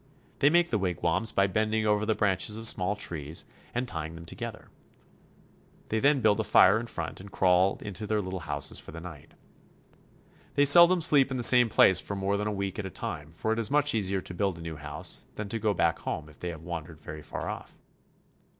They 0.39 0.49
make 0.49 0.71
the 0.71 0.79
wigwams 0.79 1.31
by 1.31 1.45
bending 1.45 1.85
over 1.85 2.07
the 2.07 2.15
branches 2.15 2.55
of 2.55 2.67
small 2.67 2.95
trees 2.95 3.45
and 3.71 3.87
STRAIT 3.87 4.07
OF 4.07 4.11
MAGELLAN. 4.13 4.23
155 4.23 4.73
tying 4.73 5.93
them 5.93 5.93
together. 5.93 5.93
They 5.93 5.99
then 5.99 6.21
build 6.23 6.39
a 6.39 6.43
fire 6.43 6.79
in 6.79 6.87
front, 6.87 7.19
and 7.19 7.31
crawl 7.31 7.77
into 7.83 8.07
their 8.07 8.19
little 8.19 8.39
houses 8.39 8.79
for 8.79 8.91
the 8.91 8.99
night. 8.99 9.33
They 10.55 10.65
seldom 10.65 11.01
sleep 11.01 11.29
in 11.29 11.37
the 11.37 11.43
same 11.43 11.69
place 11.69 11.99
for 12.01 12.15
more 12.15 12.35
than 12.35 12.47
a 12.47 12.51
week 12.51 12.79
at 12.79 12.87
a 12.87 12.89
time, 12.89 13.31
for 13.31 13.53
it 13.53 13.59
is 13.59 13.69
much 13.69 13.93
easier 13.93 14.21
to 14.21 14.33
build 14.33 14.57
a 14.57 14.61
new 14.63 14.77
house 14.77 15.27
than 15.35 15.49
to 15.49 15.59
go 15.59 15.71
back 15.75 15.99
home 15.99 16.29
if 16.29 16.39
they 16.39 16.49
have 16.49 16.63
wandered 16.63 16.99
very 16.99 17.21
far 17.21 17.47
off. 17.47 17.77